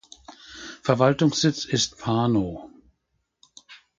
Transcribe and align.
Verwaltungssitz 0.81 1.63
ist 1.63 1.99
Pano. 1.99 2.71